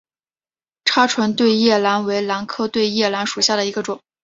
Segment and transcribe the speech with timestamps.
[0.83, 4.01] 叉唇对叶兰为兰科对叶兰属下的一个种。